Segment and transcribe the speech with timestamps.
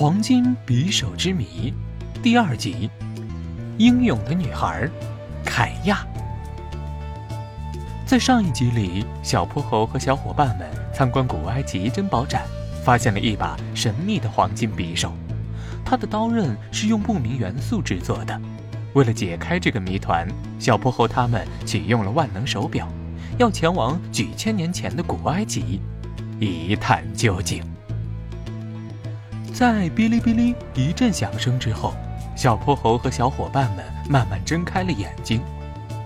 [0.00, 1.74] 黄金匕首之谜，
[2.22, 2.88] 第二集，
[3.76, 4.88] 英勇的女孩
[5.44, 6.06] 凯亚。
[8.06, 12.46] 在上一集里，小泼猴和小伙伴们参观古埃及珍宝展，
[12.82, 15.12] 发现了一把神秘的黄金匕首，
[15.84, 18.40] 它的刀刃是用不明元素制作的。
[18.94, 20.26] 为了解开这个谜团，
[20.58, 22.88] 小泼猴他们启用了万能手表，
[23.36, 25.78] 要前往几千年前的古埃及，
[26.38, 27.62] 一探究竟。
[29.60, 31.92] 在哔哩哔哩一阵响声之后，
[32.34, 35.42] 小泼猴和小伙伴们慢慢睁开了眼睛。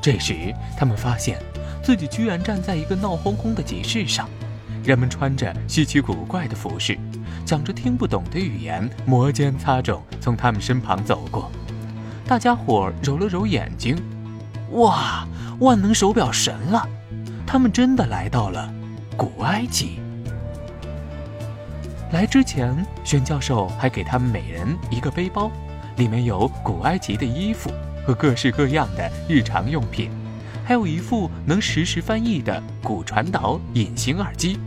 [0.03, 1.39] 这时，他们发现
[1.81, 4.29] 自己居然站在一个闹哄哄的集市上，
[4.83, 6.99] 人们穿着稀奇古怪的服饰，
[7.45, 11.49] 讲着听不懂的语言，摩肩擦踵从他们身旁走过。
[12.27, 13.97] 大家伙揉了揉眼睛，
[14.73, 15.29] 哇，
[15.61, 16.85] 万能手表神了！
[17.47, 18.69] 他们真的来到了
[19.17, 20.01] 古埃及。
[22.15, 25.51] 来之前，玄教授还给他们每人一个背包，
[25.97, 27.73] 里面有古埃及的衣服
[28.07, 30.13] 和各式各样的日常用品，
[30.65, 34.61] 还有一副能实时翻译的骨传导隐形耳机。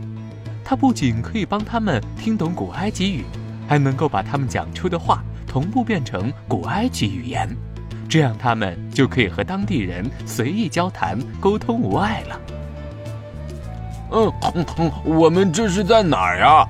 [0.62, 3.24] 它不仅可以帮他们听懂古埃及语，
[3.66, 5.24] 还能够把他们讲出的话。
[5.46, 7.48] 同步变成古埃及语言，
[8.10, 12.40] 这样他们就可以和当地人随意交谈，沟通无碍了。
[14.10, 14.30] 嗯，
[15.02, 16.68] 我们这是在哪儿呀？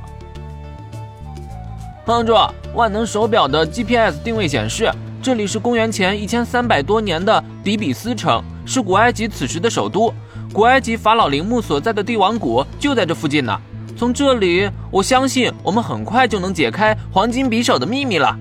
[2.09, 2.34] 哼住！
[2.75, 4.91] 万能手表的 GPS 定位显示，
[5.23, 10.11] 这里是公元前一千三百多年的底比斯城，是古埃及此时的首都。
[10.50, 13.61] 古埃及法老陵墓所在的帝王谷就在这附近呢。
[13.95, 18.34] 从这里，我相信我们很快就能解开黄金匕首的秘密了。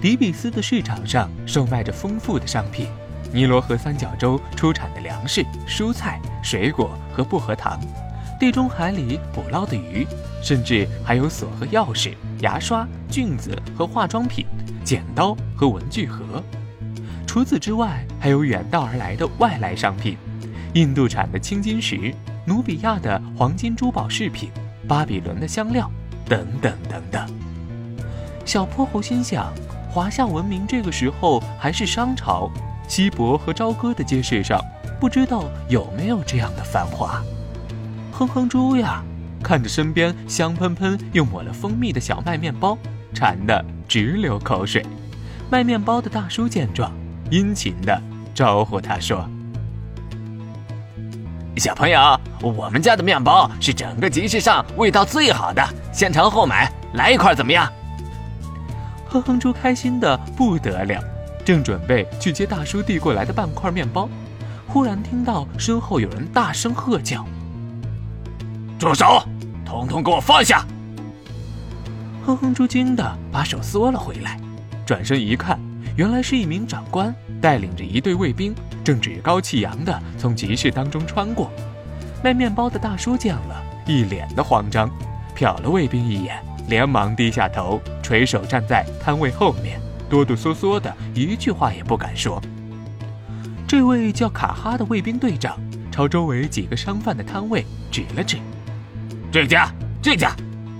[0.00, 2.86] 底比斯的市场上售卖着丰富的商品，
[3.32, 7.80] 尼罗河三角洲出产的粮食、蔬菜、水果和薄荷糖，
[8.40, 10.06] 地中海里捕捞的鱼，
[10.42, 14.46] 甚至还有锁和钥匙、牙刷、镜子和化妆品、
[14.82, 16.42] 剪刀和文具盒。
[17.26, 20.16] 除此之外，还有远道而来的外来商品：
[20.72, 22.14] 印度产的青金石、
[22.46, 24.50] 努比亚的黄金珠宝饰品、
[24.88, 25.90] 巴比伦的香料，
[26.24, 27.28] 等等等等。
[28.46, 29.52] 小泼猴心想。
[29.92, 32.48] 华夏文明这个时候还是商朝，
[32.86, 34.58] 西伯和朝歌的街市上，
[35.00, 37.20] 不知道有没有这样的繁华。
[38.20, 39.02] 哼哼猪呀，
[39.42, 42.76] 看着身边香喷喷又抹了蜂蜜的小麦面包，
[43.14, 44.84] 馋得直流口水。
[45.50, 46.92] 卖面包的大叔见状，
[47.30, 47.98] 殷勤地
[48.34, 49.26] 招呼他说
[51.56, 57.72] ：“小朋友，我们家的面包是整个集市上味道最好的，先尝后买，来一块怎么样？”
[59.08, 61.02] 哼哼猪开心的不得了，
[61.42, 64.06] 正准备去接大叔递过来的半块面包，
[64.66, 67.24] 忽然听到身后有人大声喝叫
[68.80, 69.22] ：“住手！
[69.62, 70.66] 统统给我放下！”
[72.24, 74.40] 哼哼猪惊的把手缩了回来，
[74.86, 75.60] 转身一看，
[75.96, 81.50] 原来是一名长官带领着一队卫兵，正趾高气扬的从集市当中穿过。
[82.24, 84.90] 卖面包的大叔见了一脸的慌张，
[85.36, 86.42] 瞟了卫兵一眼。
[86.68, 92.40] 连忙低下头，垂手站在摊位后面，哆哆嗦嗦的，一句话也不敢说。
[93.66, 95.58] 这位叫卡哈的卫兵队长
[95.90, 98.38] 朝周围几个商贩的摊位指了指
[99.32, 100.34] ：“这家、这家、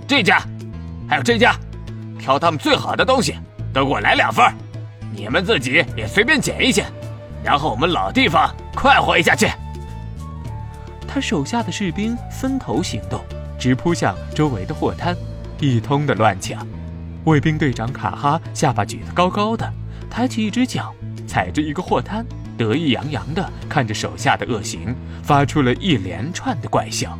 [0.05, 0.41] 这家，
[1.07, 1.55] 还有这家，
[2.19, 3.35] 挑他们最好的东西，
[3.73, 4.45] 都给我来两份
[5.15, 6.85] 你们自己也随便捡一捡，
[7.43, 9.47] 然后我们老地方快活一下去。”
[11.07, 13.21] 他手下的士兵分头行动，
[13.57, 15.15] 直扑向周围的货摊。
[15.59, 16.67] 一通的乱抢，
[17.23, 19.71] 卫兵队长卡哈下巴举得高高的，
[20.09, 20.93] 抬起一只脚，
[21.25, 22.25] 踩着一个货摊，
[22.57, 27.17] 得意洋洋地看着手下的恶行，发出了一连串的怪笑。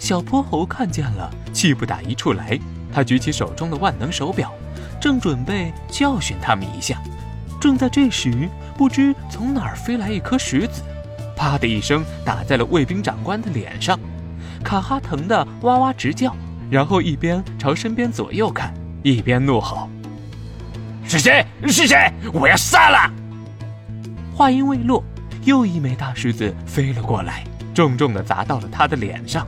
[0.00, 2.58] 小泼猴看见了，气不打一处来，
[2.92, 4.50] 他举起手中的万能手表，
[4.98, 7.00] 正准备教训他们一下，
[7.60, 10.82] 正在这时，不知从哪儿飞来一颗石子，
[11.36, 14.00] 啪的一声打在了卫兵长官的脸上，
[14.64, 16.34] 卡哈疼得哇哇直叫。
[16.70, 18.72] 然后一边朝身边左右看，
[19.02, 19.88] 一边怒吼
[21.04, 21.44] ：“是谁？
[21.66, 22.10] 是谁？
[22.32, 23.12] 我要杀了！”
[24.34, 25.04] 话音未落，
[25.44, 27.44] 又一枚大石子飞了过来，
[27.74, 29.44] 重重地砸到了他的脸上，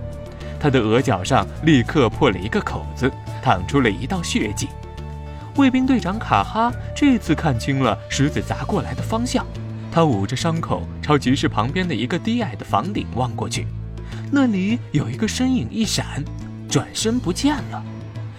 [0.62, 3.10] 他的额角上立刻破了一个口子，
[3.42, 4.68] 淌出了一道血迹。
[5.56, 9.44] 卫兵队长卡哈这次看清了石子砸过来的方向，
[9.90, 13.66] 他捂着伤口朝集市旁边的一个低矮的房顶望过去，
[14.30, 16.22] 那里有一个身影一闪。
[16.70, 17.84] 转身不见了，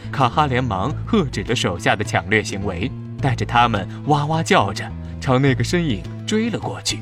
[0.10, 2.90] 卡哈连忙喝止了手下的抢掠行为，
[3.22, 4.90] 带着他们哇哇叫着
[5.20, 7.00] 朝那个身影追了过去。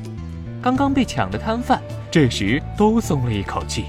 [0.60, 1.80] 刚刚被抢的摊贩
[2.10, 3.84] 这时都松了一口气。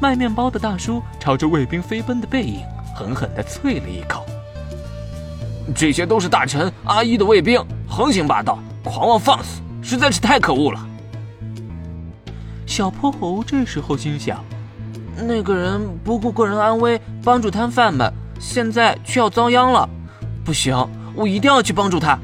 [0.00, 2.60] 卖面包的大叔朝着卫兵飞奔的背影
[2.94, 4.24] 狠狠地啐了一口。
[5.74, 10.86] 这些都是大臣阿一的卫兵，横行霸道，狂妄放肆，实在是太可恶了。
[12.66, 14.44] 小泼猴这时候心想：
[15.16, 19.88] 那个人不顾个人安危，帮助摊贩们，现在却要遭殃了，
[20.44, 20.76] 不行，
[21.14, 22.18] 我一定要去帮助他。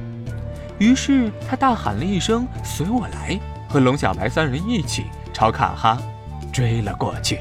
[0.78, 3.38] 于是他大喊了一声：“随我来！”
[3.68, 5.96] 和龙小白三人一起朝卡哈
[6.52, 7.38] 追了过去。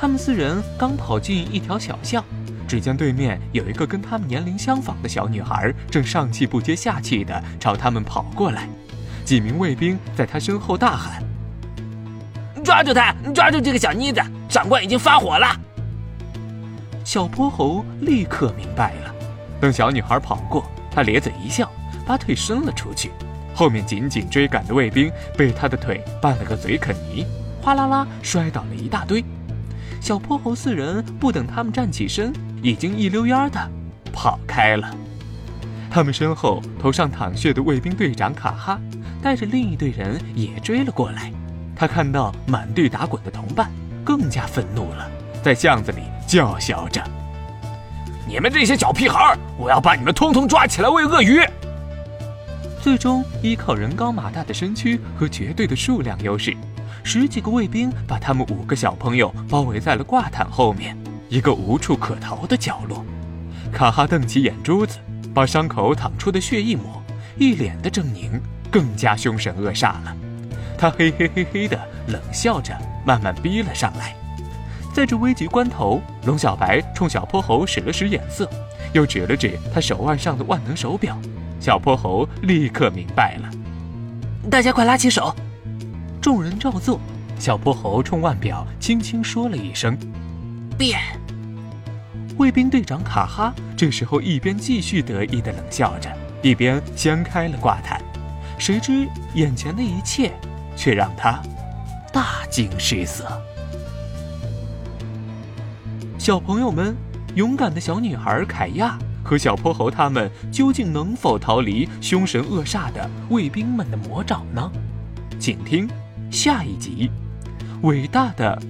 [0.00, 2.24] 他们四人刚跑进一条小巷。
[2.68, 8.68] 只见对面有一个跟他们年龄相仿的小女孩，正上气不接下气地朝他们跑过来。
[9.24, 11.22] 几名卫兵在她身后大喊
[12.62, 13.12] ：“抓住她！
[13.34, 14.22] 抓住这个小妮子！
[14.48, 15.48] 长官已经发火了！”
[17.04, 19.14] 小泼猴立刻明白了。
[19.60, 21.68] 等小女孩跑过，他咧嘴一笑，
[22.06, 23.10] 把腿伸了出去。
[23.54, 27.26] 后面紧紧追赶的卫兵被他的腿绊了个嘴啃泥，
[27.60, 29.24] 哗啦啦摔倒了一大堆。
[30.00, 32.32] 小泼猴四人不等他们站起身。
[32.60, 33.70] 已经一溜烟的
[34.12, 34.90] 跑开了。
[35.88, 38.80] 他们身后头上淌血的卫兵队长卡哈，
[39.22, 41.32] 带着另一队人也追了过来。
[41.76, 43.70] 他看到满地打滚的同伴，
[44.04, 45.08] 更加愤怒了，
[45.40, 47.00] 在巷子里叫嚣着
[48.26, 51.40] ：“你们这些小屁孩，我要把你们通通抓起来喂鳄鱼！”
[52.82, 56.56] 最终，依靠人高马大的身躯和绝对的数量优势，
[57.02, 60.96] 十几个卫兵把他们五个小朋友包围在了挂毯后面。
[61.28, 63.04] 一个无处可逃的角落，
[63.70, 64.98] 卡哈瞪起眼珠子，
[65.34, 67.02] 把伤口淌出的血一抹，
[67.36, 68.40] 一脸的狰狞，
[68.70, 70.16] 更加凶神恶煞了。
[70.78, 72.74] 他嘿嘿嘿嘿的冷笑着，
[73.04, 74.14] 慢慢逼了上来。
[74.94, 78.48] 在这危急关头，龙小白冲小泼猴使了使眼色，
[78.94, 81.18] 又指了指他手腕上的万能手表。
[81.60, 83.50] 小泼猴立刻明白了，
[84.50, 85.34] 大家快拉起手！
[86.28, 87.00] 众人照做。
[87.38, 89.96] 小泼猴冲腕表轻轻说了一声。
[90.76, 91.00] 变。
[92.36, 97.98] 卫兵队长卡哈这时候一边继续得意的冷笑着，一边掀开了挂毯。
[98.58, 100.30] 谁知眼前的一切
[100.76, 101.42] 却让他
[102.12, 103.26] 大惊失色。
[106.18, 106.94] 小朋友们，
[107.36, 114.70] 勇敢的小女孩凯亚和小泼猴他们究竟能否逃离凶神恶煞的卫兵们的魔爪呢？
[115.40, 115.88] 请听
[116.30, 117.10] 下一集：
[117.82, 118.60] 伟大的。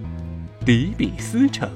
[0.69, 1.67] 底比斯城。